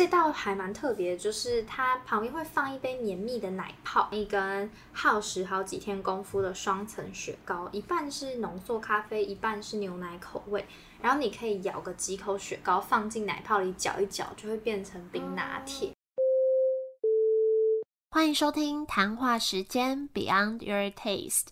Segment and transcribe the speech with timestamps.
[0.00, 10.64] 这道还蛮特别，就是它旁边会放一杯绵密的奶泡，一根耗时好几天功夫的双层雪糕，一半是浓缩咖啡，一半是牛奶口味。
[11.02, 15.92] 然后你可以咬个几口雪糕，放进奶泡里搅一搅，就会变成冰拿铁。
[18.10, 21.48] 欢迎收听谈话时间 Beyond Your Taste。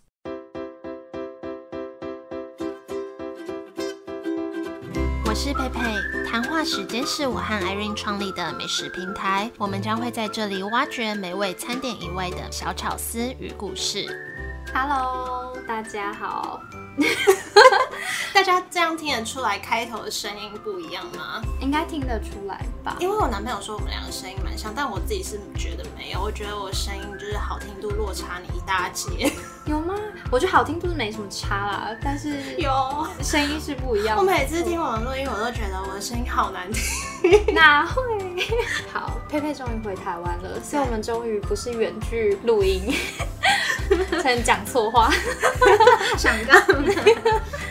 [5.29, 5.83] 我是佩佩，
[6.27, 14.07] 谈话时间是我和 Irene 创立的美食平台，我们将会在这里挖掘美味餐点以外的小巧思与故事。
[14.73, 16.63] Hello，大家好，
[18.33, 21.43] 大家这样听得出来开头的声音不一样吗？
[21.61, 22.97] 应该听得出来吧？
[22.99, 29.31] 因为我男朋友说我们两个声音蛮像，但我自己是觉得没有，我觉得我声音就是好听度落差你一大截。
[29.69, 29.95] 有吗？
[30.31, 32.73] 我觉得好听度是没什么差啦，但是有，
[33.23, 34.23] 声音是不一样的。
[34.23, 36.83] 我每次听我的录音，我都觉得我的声音好难听。
[37.55, 38.03] 哪会？
[38.91, 42.95] 好，佩佩终于回台湾了，所以我们终于不是远距录音，
[43.38, 43.38] 才
[44.25, 45.11] 能讲错话。
[46.17, 46.93] 想干嘛？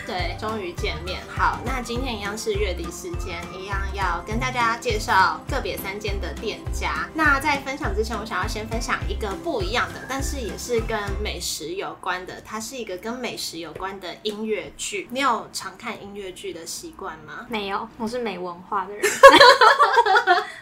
[0.05, 1.19] 对，终于见面。
[1.27, 7.09] 好，那今天一样是月底时间，一样要跟大家介绍个别三间的店家。
[7.13, 12.41] 那在分享之前，我想要先分享一个不一样的，但是也是跟美食有关的。
[12.45, 15.09] 它是一个跟美食有关的音乐剧。
[15.11, 17.45] 你有常看音乐剧的习惯吗？
[17.49, 19.11] 没有，我是没文化的人。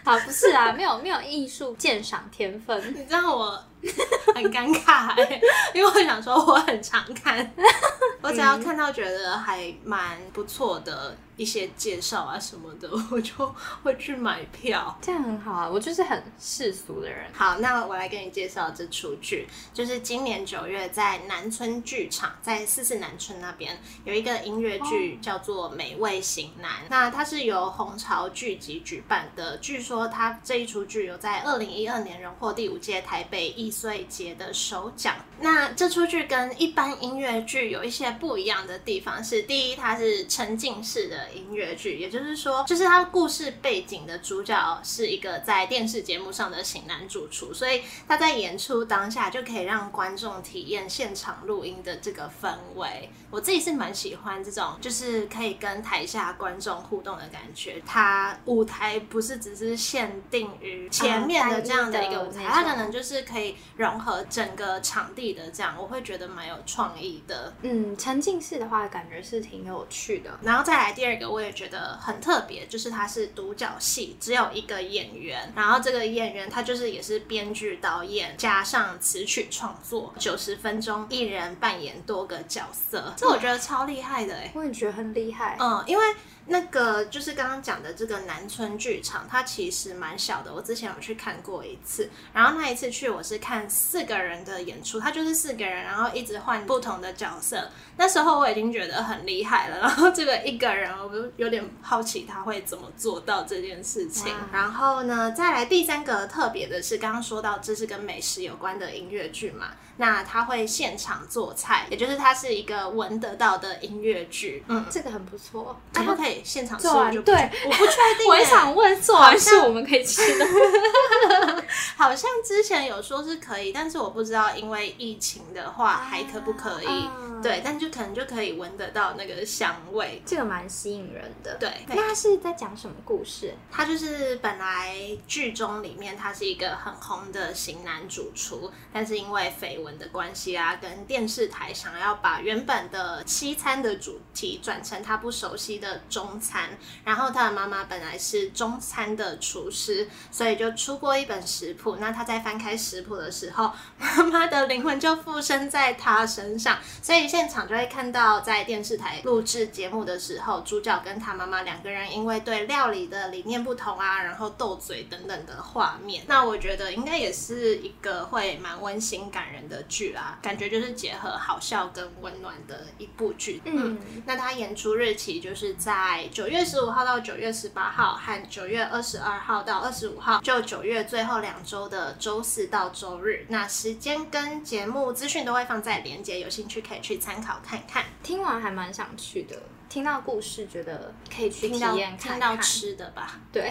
[0.03, 2.95] 好，不是啊，没有没有艺术鉴赏天分。
[2.95, 3.63] 你知道我
[4.35, 5.41] 很尴尬哎、
[5.73, 7.53] 因为我想说我很常看，
[8.21, 14.97] 我只要看到觉得还蛮不错的一些介绍啊什么的， 我就会去买票。
[15.01, 17.25] 这样很好啊，我就是很世俗的人。
[17.33, 35.15] 好，那我来给你介绍这出剧，就是今年九月在南村剧场，在四四南村那边有一个音乐剧叫做《美味型男》，那它是由红潮剧集举办的，据说它这一出剧有在二零一二年荣获第五届台北艺穗节的首奖。
[35.41, 53.09] 那这出剧跟一般音乐剧有一些不一样的地方是，第一，它是沉浸式的音乐剧，也就是说，就是它故事背景的主角是一个在电视节目上的型男主厨，所以他在演出当下就可以让观众体验现场录音的这个氛围。
[53.29, 57.81] 我自己是蛮喜欢这种，就是可以跟台下观众互动的感觉。
[57.85, 67.53] 它舞台不是只是限定于前面的这样的一个舞台，单一的那种它可能就是可以融合整个场地的这样，我会觉得蛮有创意的。
[67.61, 70.39] 嗯，沉浸式的话，感觉是挺有趣的。
[70.41, 84.51] 然后再来第二个，我也觉得很特别，就是它是独角戏，只有一个演员，然后这个演员他就是也是编剧、导演加上词曲创作，九十分钟一人扮演多个角色，这我觉得超厉害的哎。
[84.55, 85.57] 我也觉得很厉害。
[85.59, 86.03] 嗯，因为
[86.47, 90.53] 那个就是刚刚讲的这个南村剧场，它其实蛮小的。
[90.53, 97.69] 我之前有去看过一次，然后那一次去我是看四个人的演出，它就是四个人，然后一直换不同的角色。
[97.97, 104.31] 那时候我已经觉得很厉害了，然后这个一个人，我就有点好奇他会怎么做到这件事情。
[104.51, 114.63] 然后呢，再来第三个特别的是，刚刚说到这是跟美食有关的音乐剧嘛，那他会现场做菜，也就是它是一个闻得到的音乐剧。
[114.67, 115.79] 嗯，这个很不错。
[115.93, 116.83] 可不可以现场吃？
[116.87, 117.35] 做完我就不对
[117.65, 118.29] 我不确定耶。
[118.29, 120.45] 我也想问，做完是我们可以吃的？
[121.97, 126.87] 好像之前有说是可以，但是我不知道，因为疫情的话还可不可以？
[126.87, 130.19] 啊对，但就可能就可以闻得到那个香味。
[130.25, 131.55] 这个蛮吸引人的。
[131.59, 133.53] 对那它是在讲什么故事？
[133.71, 134.95] 他就是本来
[135.27, 146.69] 剧中里面他是一个很红的型男主厨，但是因为绯闻的关系啊，跟电视台想要把原本的西餐的主题转成他不熟悉的中餐，
[147.03, 151.97] 然后他的妈妈本来是中餐的厨师，所以就出过一本食谱。
[151.99, 166.23] 那他在翻开食谱的时候， 妈妈的灵魂就附身在他身上，所以现场就会看到在电视台录制节目的时候，主角跟他妈妈两个人因为对料理的理念不同啊，然后斗嘴等等的画面。
[166.27, 173.61] 那我觉得应该也是一个会蛮温馨感人的剧啦，感觉就是结合好笑跟温暖的一部剧。
[173.65, 183.45] 嗯，那他演出日期就是在九月十五号到九月十八号，和九月二十二号到二十五号，就九月最后两周的周四到周日。
[183.49, 188.05] 那时间跟节目资讯都会放在连接，有兴趣可以去参考看看。
[188.23, 189.55] 听完还蛮想去的。
[189.87, 192.39] 听到故事，觉得可以去体验看看。
[192.39, 193.69] 听到吃的吧，对，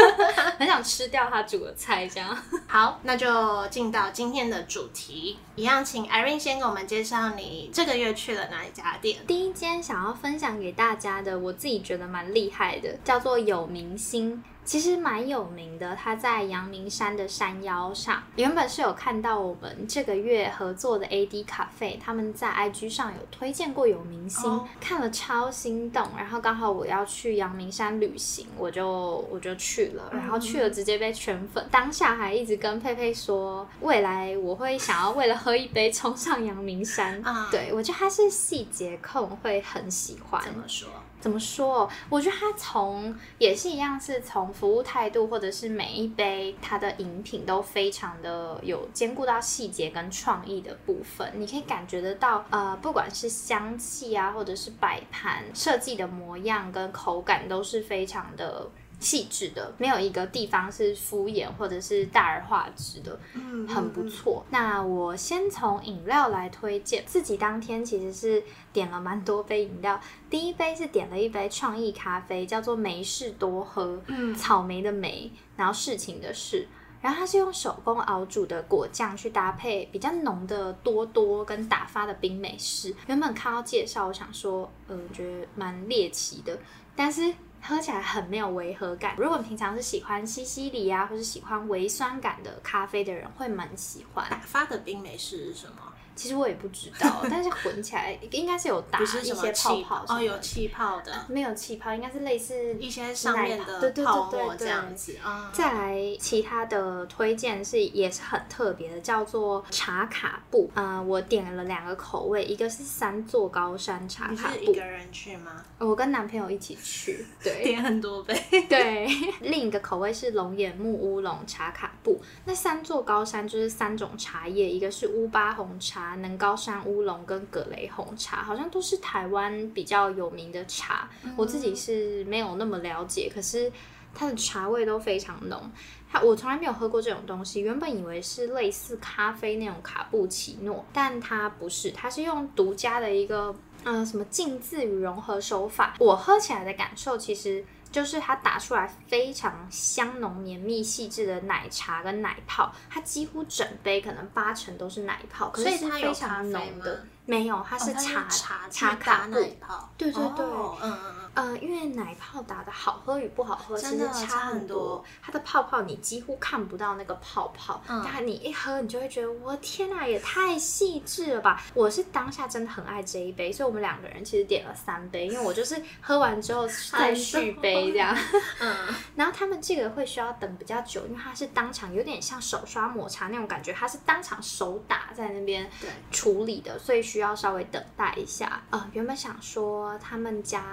[0.58, 2.36] 很想想吃掉他煮的菜这样。
[2.66, 9.18] 好，那就进到今天的主题，一样，请 Irene 先给我们介绍你这个月去了哪一家店。
[9.26, 14.42] 第一间想要分享给大家的，我自己觉得蛮厉害的，叫做有明星。
[14.66, 18.20] 其实蛮有名的，它在阳明山的山腰上。
[18.34, 26.04] 原本是有看到我们这个月合作的 AD 咖啡，他们在 IG 上有推荐过有明星，看了超心动。
[26.18, 30.10] 然后刚好我要去阳明山旅行，我就我就去了。
[30.12, 37.48] 然后去了直接被圈粉，当下还一直跟佩佩说，未来我会想要为了喝一杯冲上阳明山啊。
[37.52, 40.42] 对我觉得他是细节控，会很喜欢。
[40.42, 40.88] 怎么说？
[41.20, 41.88] 怎么说？
[42.08, 51.32] 我觉得他从也是一样，是从服务态度，或者是每一杯它的饮品都非常的有兼顾到细节跟创意的部分。
[51.34, 58.68] 你可以感觉得到，呃，不管是香气啊，或者是摆盘设计的模样跟口感，都是非常的。
[58.98, 64.44] 细致的，没有一个地方是敷衍或者是大而化之的，嗯，很不错。
[64.50, 70.00] 那我先从饮料来推荐，自己当天其实是点了蛮多杯饮料。
[70.30, 76.66] 第一杯是点了一杯创意咖啡，叫做梅事多喝，嗯，草莓的莓，然后事情的事，
[77.02, 82.94] 然后它是用手工熬煮的果酱去搭配比较浓的多多跟打发的冰美式。
[83.06, 86.58] 原本看到介绍，我想说，嗯，觉得蛮猎奇的，
[86.96, 87.34] 但是。
[87.62, 89.14] 喝起来很没有违和感。
[89.16, 94.24] 如果平常是喜欢西西里啊，或是喜欢微酸感的咖啡的人，会蛮喜欢。
[94.30, 95.92] 打发的冰美式是什么？
[96.16, 105.50] 其实我也不知道， 但是混起来应该是有打一些泡泡哦，有气泡的，没有气泡，应该是类似一些上面的泡沫这样子啊。
[105.52, 110.70] 再来其他的推荐是也是很特别的，叫做茶卡布。
[110.74, 114.72] 嗯，我点了两个口味，一个是三座高山茶卡布。
[114.72, 115.62] 一个人去吗？
[115.78, 118.34] 我跟男朋友一起去，对， 点很多杯。
[118.66, 119.06] 对，
[119.42, 122.18] 另一个口味是龙眼木乌龙茶卡布。
[122.46, 126.05] 那三座高山就是三种茶叶，一个是乌巴红茶。
[126.14, 133.70] 能高山乌龙跟葛雷红茶好像都是台湾比较有名的茶，我自己是没有那么了解，可是
[134.14, 135.70] 它的茶味都非常浓。
[136.08, 143.54] 它我从来没有喝过这种东西，原本以为是类似咖啡那种卡布奇诺，但它不是，它是用独家的一个
[143.84, 145.94] 嗯什么浸渍与融合手法。
[145.98, 147.64] 我喝起来的感受其实。
[147.96, 157.06] 就是它打出来非常香浓、绵密、细致的奶茶跟奶泡，它几乎整杯可能八成都是奶泡，可是非常浓的。
[157.24, 159.88] 没有，它是茶茶茶卡奶泡。
[159.96, 160.44] 对对对，
[160.82, 161.15] 嗯。
[161.36, 165.04] 呃，因为奶泡打的好喝与不好喝真的差很多。
[165.22, 171.62] 它的泡泡你几乎看不到那个泡泡，但你一喝你就会觉得，我天哪，也太细致了吧！
[171.74, 178.16] 我是当下真的很爱这一杯，所以我们两个人其实点了三杯，因为我就是喝完之后 再续杯这样。
[178.60, 178.74] 嗯。
[179.14, 185.68] 然后他们这个会需要等比较久，因为它是当场有点像手刷抹茶那种感觉，它是当场手打在那边
[186.10, 188.62] 处理的，所以需要稍微等待一下。
[188.70, 190.64] 呃，原本想说他们家。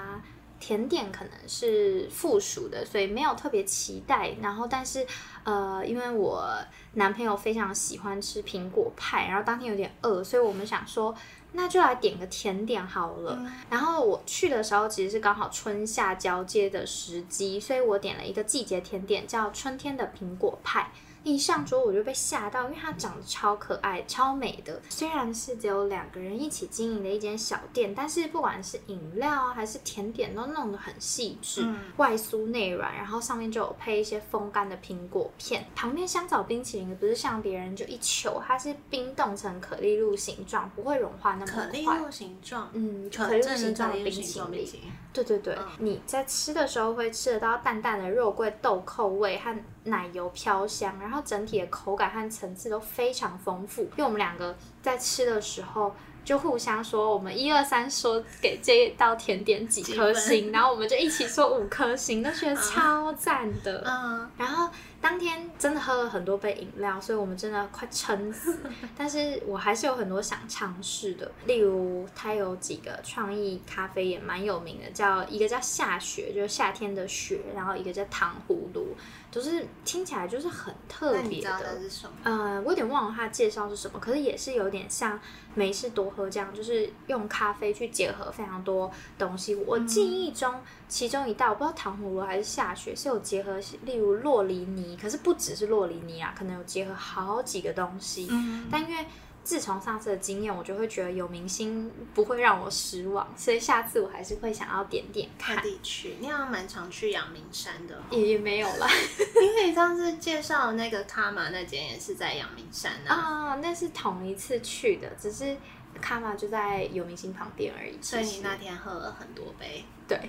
[0.66, 4.34] 甜点可能是附属的，所以没有特别期待。
[4.42, 5.06] 然后，但是，
[5.44, 6.48] 呃，因为我
[6.94, 11.14] 男朋友非常喜欢吃苹果派，然后当天有点饿，所以我们想说，
[11.52, 13.46] 那就来点个甜点好了。
[13.70, 20.92] 然后我去的时候其实是刚好春夏交接的时机，所以我点了一个季节甜点，叫春天的苹果派。
[21.24, 24.82] 一上桌我就被吓到，因为它长得超可爱、超美的。
[24.90, 31.66] 虽然是只有两个人一起经营的一间小店，但是不管是饮料啊还是甜点都弄得很细致，
[31.98, 35.66] 外酥内软，然后上面就有配一些风干的苹果片。
[35.76, 41.66] 旁边香草冰淇淋不是像别人就一球，它是冰冻成可丽露形状，不会融化那么快。
[41.66, 44.82] 可丽露形状，嗯，可丽露形状的冰淇淋。
[45.14, 53.82] 对对对，你在吃的时候会吃得到淡淡的肉桂豆蔻味和奶油飘香，然后整体的口感和层次都非常丰富。
[53.82, 63.84] 因为我们两个在吃的时候就互相说，我们一二三说给这道甜点几颗星，然后我们就一起说五颗星，都觉得超赞的。
[63.86, 64.70] 嗯，然后。
[65.04, 68.58] 当天真的喝了很多杯饮料，所以我们真的快撑死。
[68.98, 78.96] 但是我还是有很多想尝试的，例如它有几个创意咖啡也蛮有名的，叫一个叫下雪，就是夏天的雪，然后一个叫糖葫芦，
[79.30, 81.82] 就是听起来就是很特别的。
[82.24, 85.20] 呃，我有点忘了它介绍是什么，可是也是有点像
[85.54, 89.54] 美式多喝这样，就是用咖啡去结合非常多东西。
[89.54, 90.56] 我记忆中
[90.94, 94.96] 其中一道我不知道糖葫芦还是下雪是有结合，例如洛梨泥。
[94.96, 98.28] 可是不只是洛梨尼啊，可能有结合好几个东西。
[98.30, 99.04] 嗯，但因为
[99.44, 105.58] 自从上次的经验，我就会觉得有明星不会让我失望，所以下次我还是会想要点点看。
[105.58, 108.88] 特地区，你好像蛮常去阳明山的，也也没有啦。
[109.42, 115.58] 因为你上次介绍的那个卡玛那间也是在阳明山啊，啊，那是同一次去的，只是
[116.00, 117.98] 卡玛就在有明星旁边而已。
[118.00, 119.84] 所以你那天喝了很多杯。
[120.08, 120.20] 对，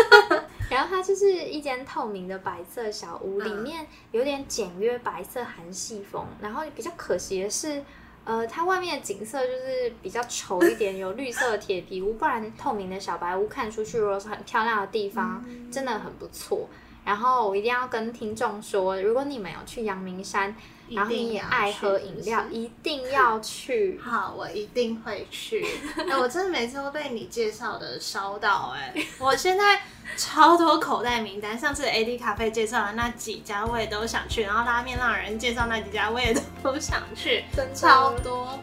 [0.70, 6.26] 然后它就是一间透明的白色小屋，里嗯面有点简约白色韩系风。
[6.40, 7.82] 然后比较可惜的是，
[8.24, 16.68] 呃，它外面的景色就是比较丑一点， 有绿色的铁皮屋，不然透明的小白屋看出去，如果是很漂亮的地方，嗯真的很不错。
[17.04, 20.54] 然后我一定要跟听众说，如果你们有去阳明山，一
[20.90, 23.98] 然后你定爱喝饮料，一定要去。
[24.04, 25.66] 好，我一定会去。
[25.96, 29.80] 哎、我真的每次都被你介绍的烧到哎、我现在
[30.16, 31.58] 超多口袋名单。
[31.58, 38.58] 上次 AD 咖啡介绍的那几家我也都想去，然后拉面让人介绍那几家我也都 想去，真超多。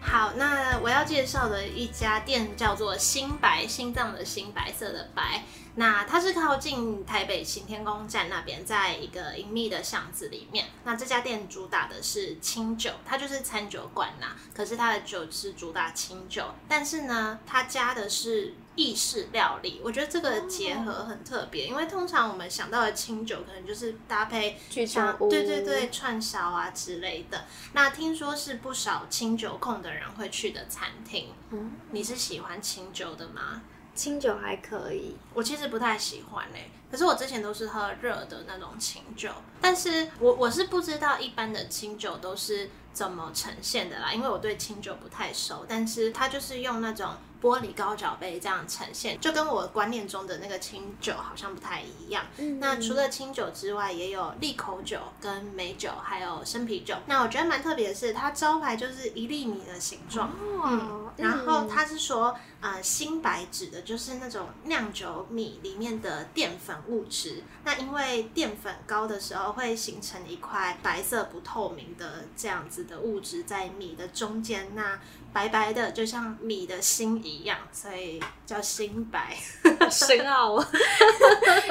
[0.00, 5.44] 好，那我要介绍的一家店叫做新白，心脏的心，白色的白。
[5.76, 10.66] 那它是靠近台北行天宫站那边，在一个隐秘的巷子里面。
[10.84, 14.36] 那这家店主打的是清酒，它就是餐酒馆啦。
[14.54, 19.80] 可是它的酒是主打清酒，但是呢，它加的是意式料理。
[19.84, 27.44] 我觉得这个结合很特别，因为通常我们想到的清酒可能就是搭配去像中屋对对对串烧啊之类的。
[27.72, 31.28] 那听说是不少清酒控的人会去的餐厅。
[31.50, 33.62] 嗯，你是喜欢清酒的吗？
[34.00, 39.30] 清酒还可以，我其实不太喜欢嘞、可是我之前都是喝热的那种清酒，
[39.60, 52.24] 但是我我是不知道一般的清酒都是怎么呈现的啦，因为我对清酒不太熟，但是它就是用那种玻璃高脚杯这样呈现，就跟我观念中的那个清酒好像不太一样。
[52.58, 56.94] 那除了清酒之外，也有利口酒、跟美酒，还有生啤酒。
[57.06, 60.30] 那我觉得蛮特别的是，它招牌就是一粒米的形状。
[60.30, 67.42] 哦，然后它是说，呃，新白指的就是那种酿酒米里面的淀粉物质。
[67.64, 75.00] 那因为淀粉高的时候，会形成一块白色不透明的这样子的物质在米的中间，那
[75.32, 78.20] 白白的就像米的心一样，所以
[78.50, 79.36] 叫新白。
[79.78, 80.66] 好深奥哦，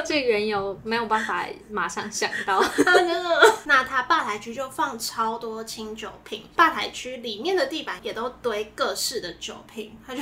[0.06, 2.64] 这缘由没有办法马上想到。
[3.66, 10.22] 那他吧台区就放超多清酒瓶，吧台区里面的地板也都堆各式的酒瓶，他就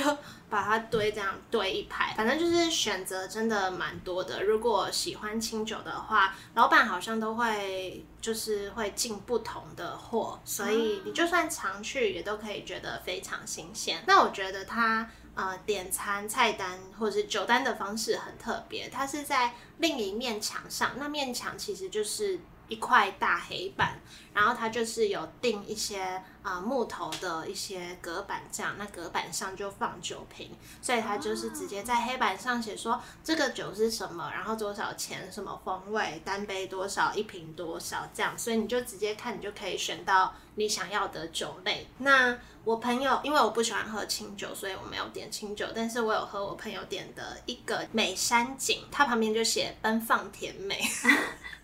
[0.50, 4.42] 把它堆这样堆一排，反正就是选择真的蛮多的。
[4.42, 14.02] 如果喜欢清酒的话，老板好像都会就是会进不同的货，所以你就算常去也都可以觉得非常新鲜。
[14.06, 15.08] 那我觉得它。
[15.38, 23.98] 呃，点餐菜单或者是酒单的方式很特别，它是在另一面墙上，那面墙其实就是一块大黑板，
[24.32, 41.86] 然后它就是有钉一些呃木头的一些隔板，这样那隔板上就放酒瓶，所以它就是直接在黑板上写说这个酒是什么，然后多少钱，什么风味，单杯多少，一瓶多少这样，所以你就直接看，你就可以选到你想要的酒类。
[41.98, 50.78] 那我朋友因为我不喜欢喝清酒，所以我没有点清酒，但是我有喝我朋友点的一个美山景，它旁边就写奔放甜美。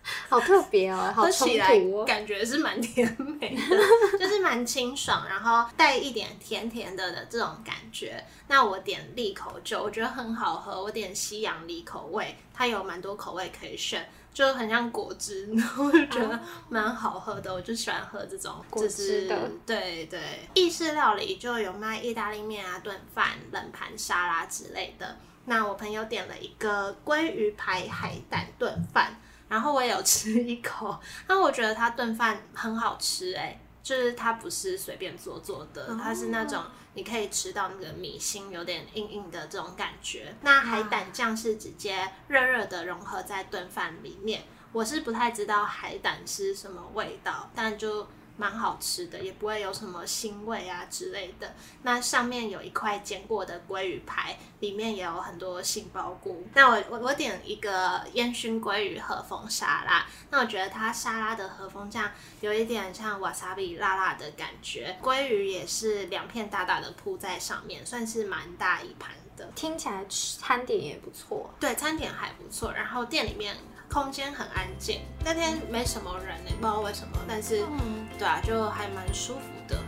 [0.29, 2.05] 好特别哦，好冲喝起来突哦。
[2.05, 3.61] 感觉是蛮甜美的，
[4.19, 8.23] 就是蛮清爽，然后带一点甜甜的的这种感觉。
[8.47, 14.07] 那我点利口酒，我觉得很好喝，我点西洋梨口味，它有蛮多口味可以选。
[14.33, 20.19] 就很像果汁， 然后我就觉得蛮好喝的，我就喜欢喝这种果就是汁的对对，
[20.53, 25.17] 意式料理就有卖意大利面啊、炖饭、冷盘沙拉之类的。
[25.45, 29.15] 那我朋友点了一个鲑鱼排海胆炖饭，
[29.47, 40.35] 然后我也有吃一口， 那我觉得它炖饭很好吃哎、就是它不是随便做做的，它是那种你可以吃到那个米心有点硬硬的这种感觉。
[40.41, 48.07] 那海胆酱是直接热热的融合在炖饭里面，我是不太知道海胆是什么味道，但就。
[48.37, 51.55] 蛮好吃的，也不会有什么腥味啊之类的。
[51.83, 56.45] 那上面有一块煎过的鲑鱼排，里面也有很多杏鲍菇。
[56.53, 62.11] 那我我我点一个烟熏鲑鱼和风沙拉，那我觉得它沙拉的和风酱
[62.41, 69.49] 有一点像 wasabi 辣辣的感觉，鲑鱼也是两片大大的铺在上面，算是蛮大一盘的。
[69.55, 71.49] 听起来吃餐点也不错。
[71.59, 73.55] 对，餐点还不错，然后店里面
[73.95, 77.63] 空间很安静，那天没什么人呢、不知道为什么，但是。
[77.63, 79.81] 嗯，对啊，就还蛮舒服的。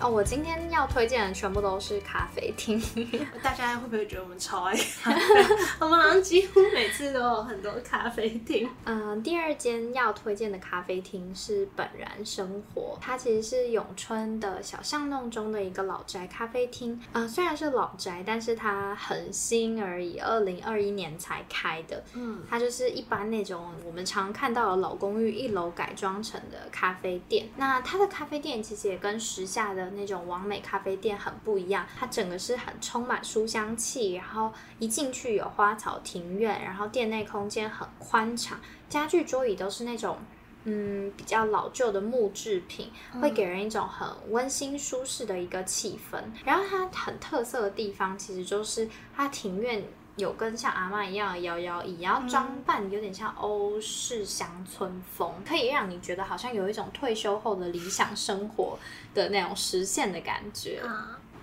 [0.00, 2.80] 哦，我今天要推荐的全部都是咖啡厅。
[3.42, 5.18] 大家会不会觉得我们超爱咖啡？
[5.78, 8.66] 我们好像几乎每次都有很多咖啡厅。
[8.84, 16.98] 嗯，第二间要推荐的咖啡厅是本然生活，它其实是永春的小巷弄中的一个老宅咖啡厅。
[17.12, 22.02] 嗯，虽然是老宅，但是它很新而已，二零二一年才开的。
[22.14, 27.46] 嗯，它就是一般那种我们常看到的老公寓一楼改装成的咖啡店。
[27.56, 40.18] 那它的咖啡店其实也跟时下的那种完美咖啡店很不一样，它整个是很充满书香气，然后一进去有花草庭院，然后店内空间很宽敞，家具桌椅都是那种
[40.64, 46.18] 嗯比较老旧的木制品，会给人一种很温馨舒适的一个气氛。
[46.44, 49.84] 然后它很特色的地方，其实就是它庭院。
[50.20, 58.78] 有跟像阿妈一样的摇摇椅，然后装扮有点像欧式乡村风，可以让你觉得好像有一种退休后的理想生活
[59.14, 60.82] 的那种实现的感觉。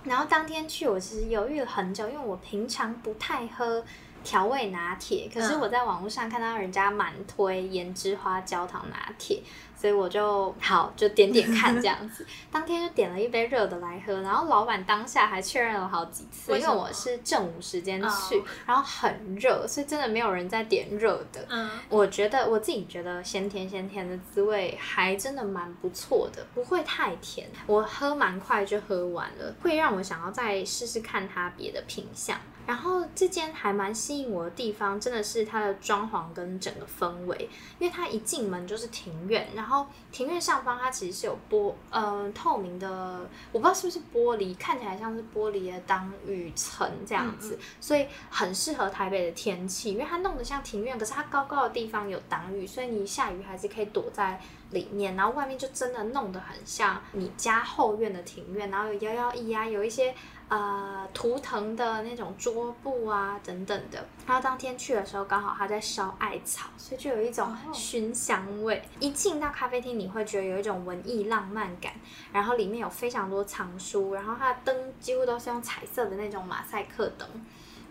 [0.04, 3.84] 然后当天去，我其实犹豫了很久，因为我平常不太喝
[4.24, 9.42] 调味拿铁，可是我在网络上看到人家蛮推盐之花焦糖拿铁。
[9.80, 21.46] 所以我就好就点点看这样子， 当天就点了一杯热的来喝，然后老板当下还确认了好几次，因为我是正午时间去，然后很热，所以真的没有人在点热的。
[21.48, 32.36] 嗯，我觉得我自己觉得鲜甜鲜甜的滋味还真的蛮不错的，不会太甜，我喝蛮快就喝完了，会让我想要再试试看它别的品相。
[32.68, 37.48] 然后这间还蛮吸引我的地方，真的是它的装潢跟整个氛围，
[37.78, 54.38] 因为它一进门就是庭院，然后庭院上方它其实是有玻，嗯，透明的，我不知道是不是玻璃，看起来像是玻璃的挡雨层这样子，所以很适合台北的天气，因为它弄得像庭院，可是它高高的地方有挡雨，所以你下雨还是可以躲在
[54.72, 60.14] 里面，然后外面就真的弄得很像你家后院的庭院，然后有摇摇椅啊，有一些。
[60.48, 64.02] 呃，图腾的那种桌布啊，等等的。
[64.26, 68.82] 然后当天去的时候，刚好他在烧艾草，所以就有一种熏香味。
[68.98, 71.92] 一进到咖啡厅，你会觉得有一种文艺浪漫感。
[72.32, 77.28] 然后里面有非常多藏书，然后它的灯几乎都是用彩色的那种马赛克灯。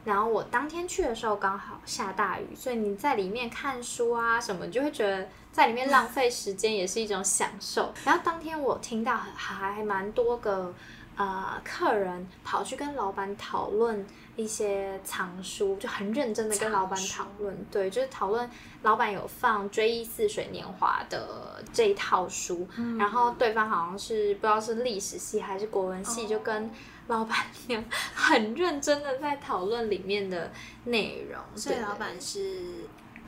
[0.04, 7.94] 然后我当天去的时候刚好下大雨，所以你在里面看书啊什么，就会觉得在里面浪费时间也是一种享受。
[8.04, 10.74] 然后当天我听到还蛮多个。
[11.18, 14.06] 呃，客人跑去跟老板讨论
[14.36, 18.48] 一些藏书，就很认真的跟老板讨论，对，就是讨论
[18.84, 22.68] 老板有放《追忆似水年华》的这一套书，
[23.00, 26.70] 然后对方好像是不知道是历史系还是国文系，就跟
[27.08, 30.52] 老板娘 很认真的在讨论里面的
[30.86, 32.86] 内容，所以老板是。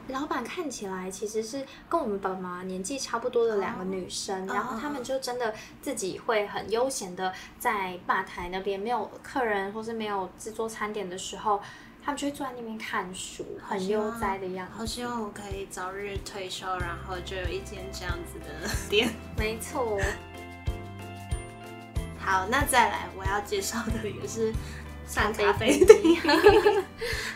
[0.09, 11.61] 老板看起来其实是跟我们爸妈年纪差不多的两个女生，然后他们就真的自己会很悠闲的在吧台那边，没有客人或是没有制作餐点的时候，
[12.03, 14.73] 他们就会坐在那边看书，很悠哉的样子。
[14.77, 19.09] 好希望我可以早日退休，然后就有一间这样子的店。
[19.37, 19.99] 没错。
[22.19, 24.53] 好，那再来我要介绍的也是。
[25.15, 26.17] 咖啡厅，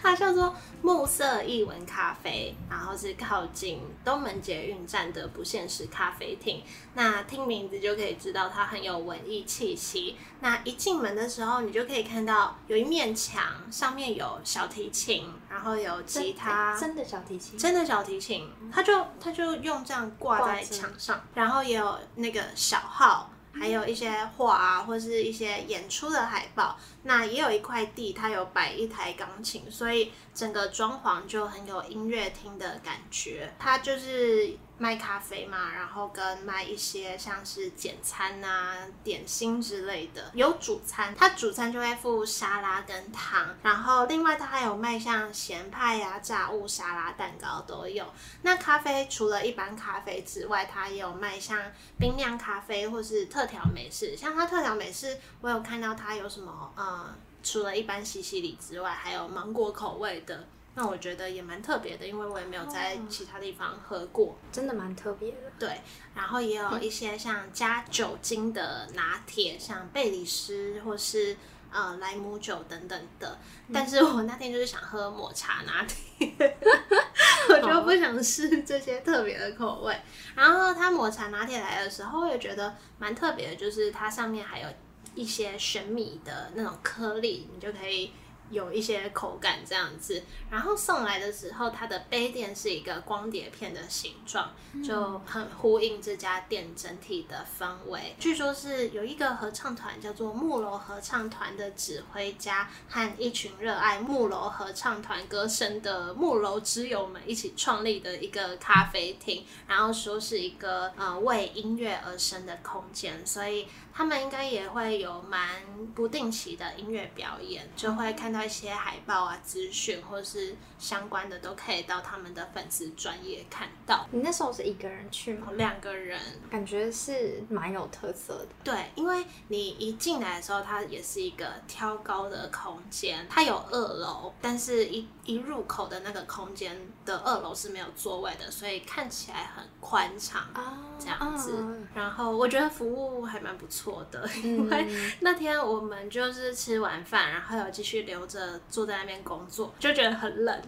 [0.01, 6.61] 它叫做暮色一文咖啡，然后是靠近东门捷运站的不现实咖啡厅。
[6.93, 10.15] 那听名字就可以知道它很有文艺气息。
[10.41, 23.29] 那一进门的时候，你就可以看到有一面墙，上面有小提琴，然后有吉他，真的小提琴，真的小提琴，它就它就用这样挂在墙上，然后也有那个小号。
[23.63, 26.77] 还有一些画啊，或是一些演出的海报。
[27.03, 33.53] 那也有一块地，它有摆一台钢琴，所以整个装潢就很有音乐厅的感觉。
[33.57, 34.57] 它就是。
[34.77, 40.31] 卖咖啡嘛，然后跟卖一些像是简餐啊、点心之类的。
[40.33, 48.05] 有主餐，它主餐就会附沙拉跟汤，然后另外它还有卖像咸派呀、炸物、沙拉、蛋糕都有。
[48.41, 51.57] 那咖啡除了一般咖啡之外，它也有卖像
[51.99, 54.17] 冰酿咖啡或是特调美式。
[54.17, 60.45] 像它特调美式，我有看到它有什么呃，除了一般西西里之外，还有芒果口味的。
[60.75, 65.37] 那我觉得也蛮特别的，因为我也没有在其他地方喝过，真的蛮特别的。
[65.59, 65.81] 对，
[66.15, 71.37] 然后也有一些像加酒精的拿铁，像贝里斯或是
[71.71, 73.37] 呃莱姆酒等等的。
[73.71, 76.27] 但是我那天就是想喝抹茶拿铁，
[77.49, 79.95] 我就不想试这些特别的口味。
[80.33, 84.67] 然后它抹茶拿铁来的时候，我也觉得蛮特别的，就是它上面还有
[85.13, 88.11] 一些玄米的那种颗粒，你就可以。
[88.53, 90.23] 有一些口感这样子。
[90.49, 94.53] 然后送来的时候，它的杯垫是一个光碟片的形状，
[94.85, 98.15] 就很呼应这家店整体的氛围。
[98.19, 115.63] 据说是有一个合唱团叫做木楼合唱团的指挥家和一群热爱木楼合唱团歌声的木楼之友们一起创立的一个咖啡厅，然后说是一个呃为音乐而生的空间，所以他们应该也会有蛮
[115.95, 124.05] 不定期的音乐表演，就会看到一些海报啊、资讯或是相关的，都可以到他们的粉丝专业看到。
[124.11, 125.47] 你那时候是一个人去吗？
[125.55, 128.47] 两个人，感觉是蛮有特色的。
[128.63, 141.57] 对，因为你一进来的时候，它也是一个挑高的空间，它有二楼，但是一一入口的那个空间的二楼是没有座位的，所以看起来很宽敞啊这样子。
[141.57, 144.87] 啊然后我觉得服务还蛮不错的，因为
[145.21, 150.61] 那天我们就是吃完饭，然后有继续留着坐在那边工作，就觉得很冷，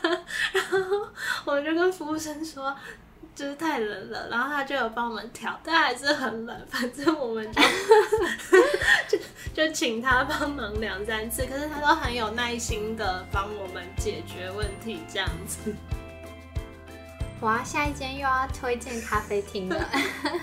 [0.52, 0.78] 然后
[1.46, 2.76] 我们就跟服务生说。
[3.34, 6.66] 就是太冷了，然后他就有帮我们调，但还是很冷。
[6.70, 7.60] 反正我们就
[9.06, 9.18] 就
[9.52, 15.74] 就请他帮忙两三次，可是他都很有耐心的帮我们解决问题，这样子。
[17.42, 19.90] 哇，下一间又要推荐咖啡厅了。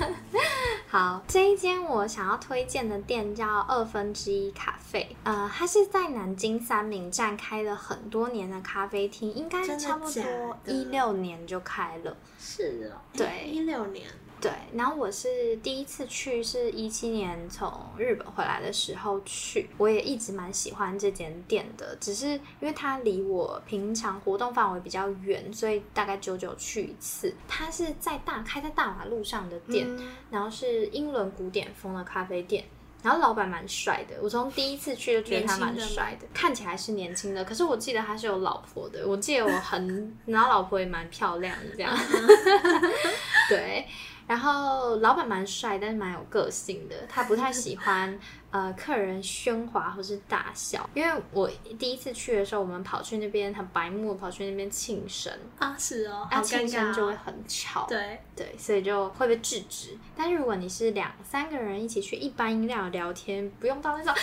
[0.88, 12.15] 好，这一间我想要推荐的店叫二分之一咖啡，呃，它是在南京三明站开了很多年的咖啡厅，应该差不多的一六年就开了。
[12.39, 14.08] 是哦，对一六年，
[14.43, 27.34] 对，然后我是第一次去，是一七年从日本回来的时候去，我也一直蛮喜欢这间店的，只是因为它离我平常活动范围比较远，所以大概久久去一次。
[27.47, 32.65] 它是在大开在大马路上的店，嗯然后是英伦古典风的咖啡店。
[33.01, 41.93] 然后老板蛮帅的，我从第一次去就觉得他蛮帅的，看起来是年轻的，可是我记得他是有老婆的，我记得我很， 然后老婆也蛮漂亮的这样，
[43.49, 43.86] 对，
[44.34, 48.19] 然后老板蛮帅，但是蛮有个性的，他不太喜欢
[48.50, 56.91] 呃客人喧哗或是大笑，因为我第一次去的时候，我们跑去那边很白目，跑去那边庆生，啊，是哦，啊庆生。
[56.91, 59.96] 就会很吵，对，对，所以就会被制止。
[60.17, 64.19] 但是如果你是两三个人一起去一般音量聊天，不用到那种哈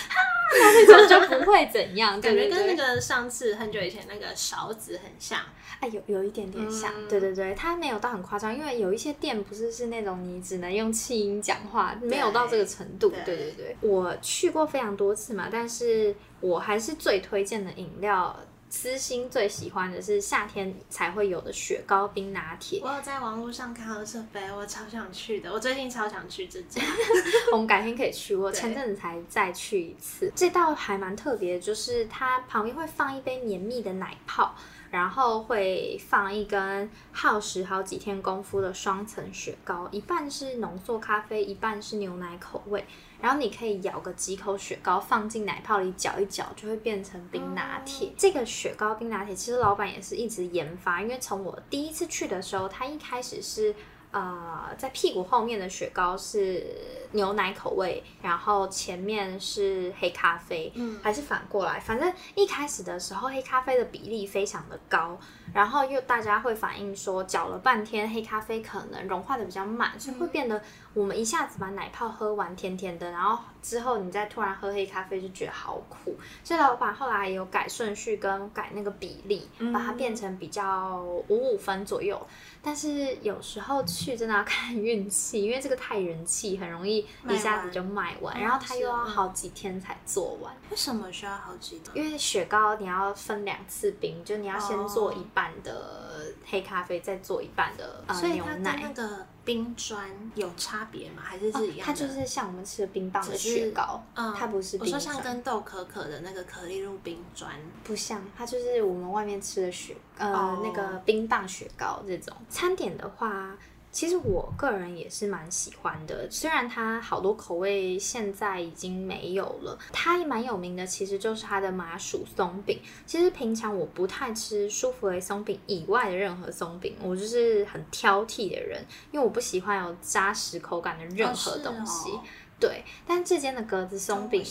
[0.53, 2.75] 那种就不会怎样， 感觉跟那。
[2.75, 5.39] 个上次很久以前那个勺子很像。
[5.81, 13.11] 哎，有有一点点像，嗯对对对，它没有到很夸张，因为有一些店不是是那种你只能用气音讲话，没有到这个程度。
[13.11, 18.37] 对对对对，我去过非常多次嘛，但是我还是最推荐的饮料。
[18.73, 25.53] 私心最喜欢的是夏天才会有的雪糕冰拿铁，我有在网络上看到这杯，我超想去的。
[25.53, 26.81] 我最近超想去这家。
[27.51, 28.37] 我们改天可以去。
[28.37, 34.55] 我对前阵子才再去一次，这道还蛮特别的，就是它旁边会放一杯绵密的奶泡，
[34.91, 42.85] 然后会放一根耗时好几天功夫的双层雪糕，一半是浓缩咖啡，一半是牛奶口味。
[43.21, 48.11] 然后你可以咬个几口雪糕，放进奶泡里搅一搅，就会变成冰拿铁。
[48.17, 53.75] 这个雪糕冰拿铁其实老板也是一直研发，因为从我第一次去的时候，他一开始是
[54.11, 56.67] 呃在屁股后面的雪糕是
[57.13, 65.19] 牛奶口味，然后前面是黑咖啡，嗯还是反过来，反正一开始的时候黑咖啡的比例非常的高，
[65.53, 70.63] 然后又大家会反映说搅了半天黑咖啡可能融化的比较慢，所以会变得
[70.95, 82.21] 我们一下子把奶泡喝完甜甜的，然后之后你再突然喝黑咖啡就觉得好苦，所以老板后来有改顺序跟改那个比例，把它变成比较五五分左右。
[82.63, 90.55] 但是有时候去真的要看运气，因为这个太人气，很容易一下子就卖完，完然后它又要好几天才做完。
[90.71, 91.97] 为什么需要好几天？
[92.05, 98.79] 因为雪糕你要分两次冰，就你要先做哦一半的黑咖啡，再做一半的呃牛奶。
[98.83, 101.23] 那个冰砖有差别吗？
[101.23, 101.79] 还是是一样？
[101.79, 112.37] 哦它就是像我们吃的冰棒的雪糕，嗯，它不是我说像跟豆可可的那个可丽露冰砖，不像，它就是我们外面吃的雪呃、哦那个冰棒雪糕这种。
[112.49, 113.57] 餐点的话，
[113.93, 122.81] 其实我个人也是蛮喜欢的，虽然它好多口味现在已经没有了，它也蛮有名的，其实就是它的麻薯松饼。
[123.05, 132.11] 其实平常我不太吃舒芙蕾松饼以外的任何松饼，我就是很挑剔的人，因为我不喜欢有扎实口感的任何东西。
[132.11, 132.25] 哦哦
[132.61, 134.45] 对，但这间的格子松饼。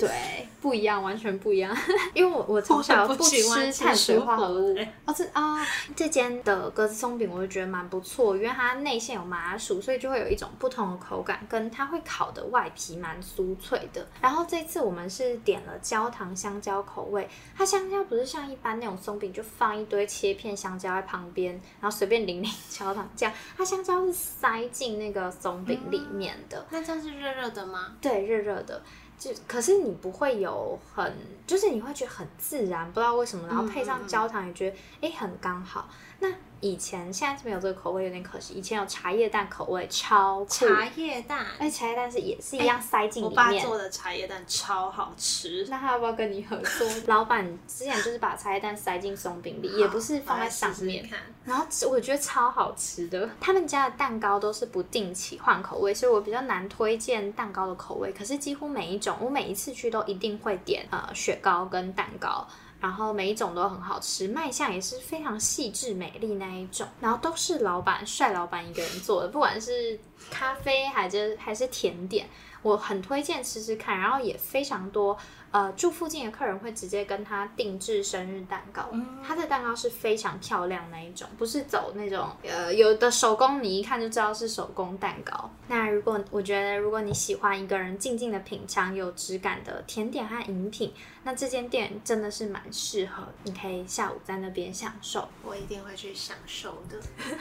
[0.00, 1.76] 对，不一样，完全不一样。
[2.14, 4.76] 因为我我从小不吃碳水化合物。
[5.04, 14.06] 哦，这啊，这间的格子松饼我就觉得蛮不错，因为它内馅有麻薯，所以就会有一种不同的口感，跟它会烤的外皮蛮酥脆的。
[14.20, 26.66] 然后这次我们是点了焦糖香蕉口味，它香蕉不是像一般那种松饼就放一堆切片香蕉在旁边，然后随便淋淋 焦糖酱，它香蕉是塞进那个松饼里面的。
[26.70, 27.96] 那这样是热热的吗？
[28.00, 28.82] 对，热热的。
[29.20, 31.14] 就可是你不会有很，
[31.46, 35.88] 就是你会觉得很自然，不知道为什么，然后配上焦糖也觉得哎很刚好。
[36.20, 36.28] 那
[36.60, 38.52] 以前现在是没有这个口味，有点可惜。
[38.52, 43.32] 以前有茶叶蛋口味，超茶叶蛋，哎，茶叶蛋是也是一样塞进里面。
[43.32, 46.86] 我爸做的茶叶蛋超好吃，那他要不要跟你合作？
[47.08, 51.08] 老板之前就是把茶叶蛋塞进松饼里，也不是放在上面。
[51.46, 53.30] 然后我觉得超好吃的。
[53.40, 58.12] 他们家的蛋糕都是不定期换口味，所以我比较难推荐蛋糕的口味。
[58.12, 62.46] 可是几乎每一种，我每一次去都一定会点呃雪糕跟蛋糕。
[62.80, 69.98] 然后每一种都很好吃，卖相也是非常细致美丽那一种，然后都是老板帅老板一个人做的，不管是
[70.30, 72.26] 咖啡还是还是甜点，
[72.62, 75.16] 我很推荐吃吃看，然后也非常多。
[75.52, 78.88] 呃，住附近的客人会直接跟他定制生日蛋糕，
[79.26, 85.50] 他的蛋糕是非常漂亮那一种，不是走那种呃有的手工，你一看就知道是手工蛋糕。
[85.66, 90.94] 那如果我觉得如果你喜欢一个人静静的品尝有质感的甜点和饮品，
[91.24, 95.26] 那这间店真的是蛮适合，你可以下午在那边享受。
[95.44, 96.96] 我一定会去享受的。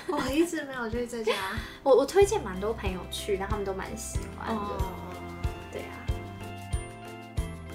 [0.08, 1.34] 我一直没有去这家，
[1.84, 5.09] 我我推荐蛮多朋友去，但他们都蛮喜欢的。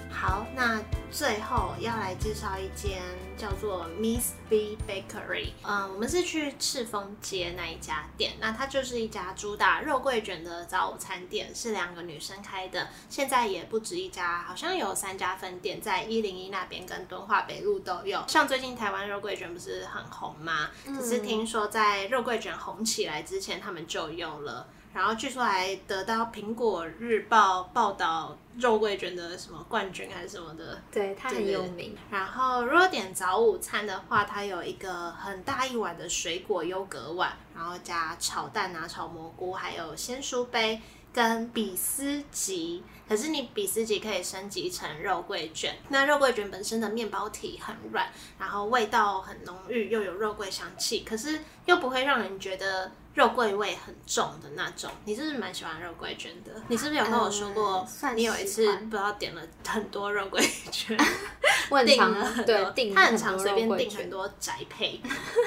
[0.09, 0.81] 好，那
[1.11, 2.99] 最后要来介绍一间
[3.37, 5.51] 叫做 Miss B Bakery。
[5.61, 12.87] 嗯，我们是去赤峰街那一家店，那它就是一家主打肉桂卷的早午餐店，是两个女生开的。
[13.07, 18.23] 现在也不止一家，好像有三家分店，在一零一那边跟敦化北路都有。
[18.27, 20.71] 像最近台湾肉桂卷不是很红吗？
[20.85, 24.65] 只是听说在肉桂卷红起来之前，他们就有了。
[24.95, 31.93] 然后据说还得到《苹果日报》报道肉桂卷的什么冠军还是什么的，对，它很有名。
[32.09, 40.81] 然后如果点早午餐的话，它有一个很大一碗的水果优格碗，然后加炒蛋啊、炒蘑菇，还有鲜蔬杯
[41.11, 42.81] 跟比斯吉。
[43.05, 48.07] 可是你比斯吉可以升级成肉桂卷，那肉桂卷本身的面包体很软，
[48.39, 52.89] 然后味道很浓郁，又有肉桂香气，可是又不会让人觉得。
[53.15, 56.51] 肉桂味很重的那种，你是不是蛮喜欢肉桂卷的？
[56.67, 60.97] 你是不是有跟我说过，你有一次不知道点了很多肉桂卷，
[61.85, 64.99] 订了很多，他很常随便订很多宅配。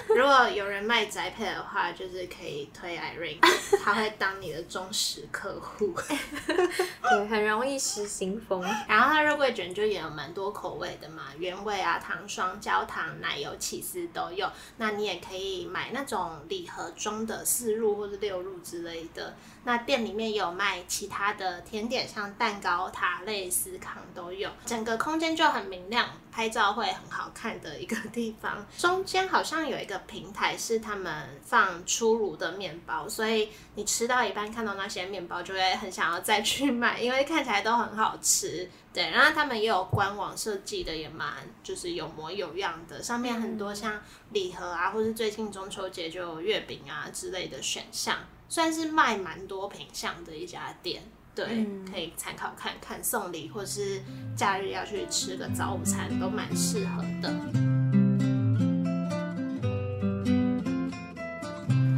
[0.09, 3.39] 如果有人卖宅配的话，就是可以推 Irene，
[3.85, 5.95] 他会当你的忠实客户。
[6.49, 8.63] 对，很容易失心疯。
[8.89, 14.51] 然后它肉桂卷就也有蛮多口味的嘛，原味啊、糖霜、焦糖、奶油、起司都有。
[14.79, 17.45] 那你也可以买那种礼盒装的。
[17.59, 19.35] 四入或者六入之类的，
[19.69, 28.67] 那店里面有卖其他的甜点，像蛋糕、塔类、司康都有，整个空间就很明亮，拍照会很好看的一个地方。
[28.79, 38.71] 中间好像有一个平台是他们放出炉的面包，所以你吃到一半看到那些面包，就会很想要再去买，因为看起来都很好吃。
[38.95, 41.31] 对，然后他们也有官网设计的，也蛮
[41.63, 44.01] 就是有模有样的，上面很多像
[44.31, 48.17] 礼盒啊，或是最近中秋节就有月饼啊之类的选项，
[48.49, 51.03] 算是卖蛮多品相的一家店。
[51.35, 54.03] 对，可以参考看看送礼，或是
[54.37, 57.33] 假日要去吃个早午餐，都蛮适合的。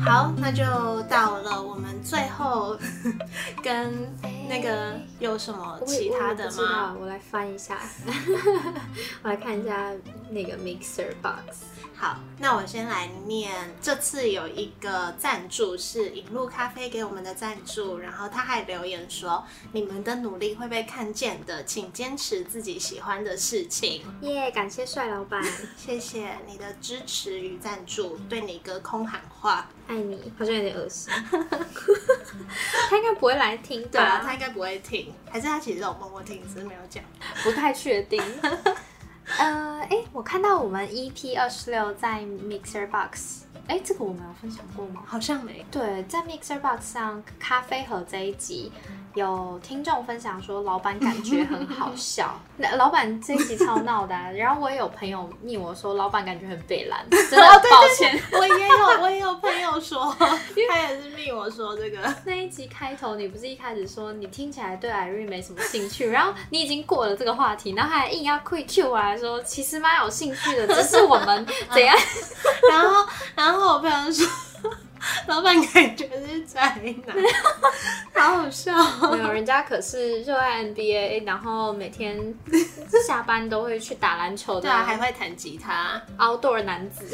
[0.04, 2.76] 好，那就到了我们最后
[3.62, 3.94] 跟。
[4.50, 6.92] 那个有什么其他的吗？
[6.98, 7.78] 我来翻一下，
[9.22, 9.92] 我来看一下
[10.28, 11.62] 那个 mixer box。
[12.00, 13.52] 好，那我先来念。
[13.82, 25.44] 这次有一个赞助是引路咖啡给我们的赞助，然后他还留言说：“你们的努力会被看见的，请坚持自己喜欢的事情。”耶，感谢帅老板，
[25.76, 31.12] 谢谢你的支持与赞助，对你隔空喊话，爱你，好像有点恶心。
[32.88, 37.04] 他应该不会来听，对啊，他应该不会听，还是他其实有默默听，只是没有讲，
[37.42, 38.22] 不太确定。
[39.38, 45.02] 呃，哎，我看到我们 EP 二十六在 Mixer Box，哎，这个我们有分享过吗？
[45.06, 45.64] 好像没。
[45.70, 48.72] 对，在 Mixer Box 上咖啡盒这一集。
[49.14, 52.38] 有听众分享说，老板感觉很好笑。
[52.56, 57.04] 那老板这一集超闹的， 然后我也有朋友密我说，老板感觉很被拦。
[57.10, 61.98] 真的抱歉，我也有，我也有朋友说，哦，他也是密我说这个。
[62.24, 71.96] 那一集开头，你不是一开始说你听起来对 Irene 没什么兴趣，然后你已经过了这个话题，然后还硬要 quick Q 我来说，其实蛮有兴趣的，只是我们怎样？
[72.68, 74.26] 然后，然后我朋友说，
[75.26, 77.16] 老板感觉是宅男，
[78.14, 79.10] 好好笑哦。
[79.12, 82.34] 没有，人家可是热爱 NBA，然后每天
[83.06, 86.00] 下班都会去打篮球的，对啊，还会弹吉他。
[86.18, 87.04] outdoor 男子。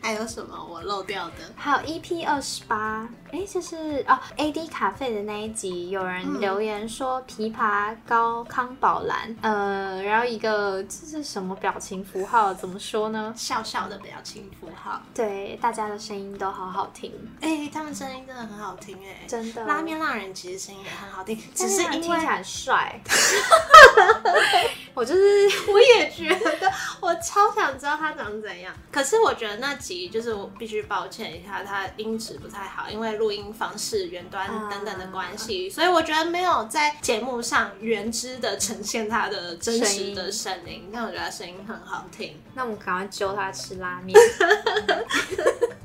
[0.00, 1.34] 还有什么我漏掉的？
[1.56, 12.52] 还有 EP 二十八，哎，就是哦，AD 卡费的那一集，有人留言说琵琶高康宝蓝，呃，然后一个这是什么表情符号？
[12.54, 13.32] 怎么说呢？
[13.36, 15.00] 笑笑的表情符号。
[15.14, 19.64] 对，大家的声音都好好听，哎、他们声音真的很好听哎、真的。
[19.64, 23.00] 拉面浪人其实声音也很好听，只是因为他听起来很帅。
[24.92, 28.74] 我就是我也觉得，我超想知道他长怎样。
[28.90, 40.88] 可是我觉得那集就是我必须抱歉一下，他音质不太好，因为录音方式、远端等等的关系，所以我觉得没有在节目上原汁的呈现他的真实的声音。
[40.92, 44.14] 但我觉得他声音很好听，那我们赶快揪他吃拉面，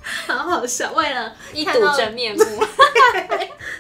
[0.28, 0.92] 好好笑。
[0.94, 2.44] 为了一睹真面目。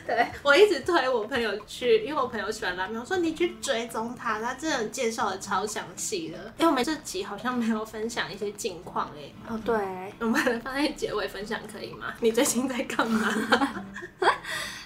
[0.05, 6.37] 对我一直推我朋友去，因为我朋友喜欢拉面，我说你去追踪他，他真的介绍的超详细的。
[6.57, 9.75] 因为我们这集好像没有分享一些近况哎，哦，对，
[10.19, 12.13] 我们放在结尾分享可以吗？
[12.21, 13.85] 你最近在干嘛？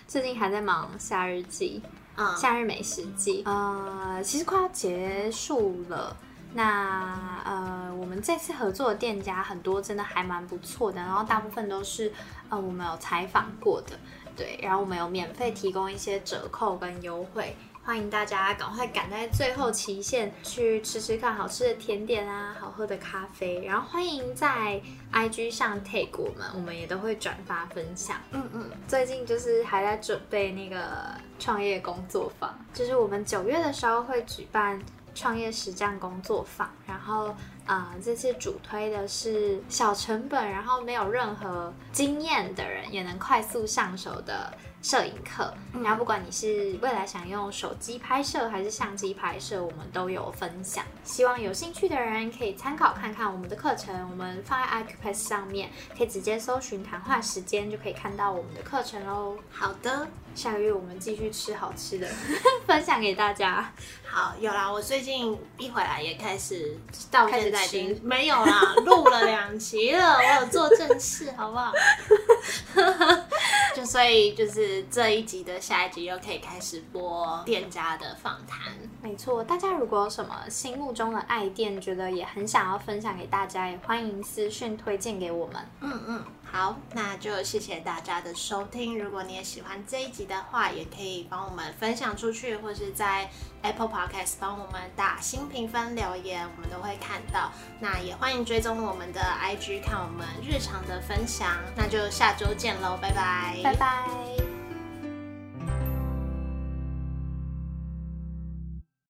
[0.08, 1.82] 最近还在忙夏日季。
[2.15, 6.15] 嗯，夏日美食季，呃，其实快要结束了。
[6.54, 12.12] 那呃，我们这次合作的店家很多，真的还蛮不错的，然后大部分都是
[12.50, 13.98] 呃我们有采访过的，
[14.36, 24.82] 对，然后我们有免费提供一些折扣跟优惠，欢迎大家赶快赶在最后期限去吃吃看好吃的甜点啊，好喝的咖啡，然后欢迎在
[25.14, 28.18] IG 上 take 我们，我们也都会转发分享。
[28.32, 34.80] 嗯嗯，最近就是还在准备那个创业工作坊，就是我们九月的时候会举办
[35.19, 45.54] 创业实战工作坊，然后啊这次主推的是小成本，然后没有任何经验的人也能快速上手的摄影课。
[45.84, 50.84] 然后不管你是未来想用手机拍摄还是相机拍摄，我们都有分享。
[51.04, 59.38] 希望有兴趣的人可以参考看看我们的课程，我们放在 iCupass 上面，可以直接搜寻谈话时间就可以看到我们的课程喽。
[59.52, 62.08] 好的，下个月我们继续吃好吃的，
[62.68, 63.72] 分享给大家。
[64.08, 64.72] 好，有啦。
[64.72, 66.76] 我最近一回来也开始
[67.12, 71.72] 到现在已吃经没有啦，录了两集了，我有做正事，好不好？
[73.80, 78.74] 就所以就是这一集的下一集又可以开始播店家的访谈。
[79.02, 85.56] 没错，大家如果有什么心目中的爱店，觉得也很想要分享给大家，也欢迎私讯推荐给我们。
[85.80, 88.98] 嗯嗯，好，那就谢谢大家的收听。
[88.98, 93.30] 如果你也喜欢这一集的话，也可以帮我们分享出去，或是在
[93.62, 97.52] Apple Podcast 帮我们打新评分留言，我们都会看到。
[97.80, 101.58] 那也欢迎追踪我们的 IG 看我们日常的分享。
[101.76, 104.49] 那就下周见喽，拜拜，拜拜。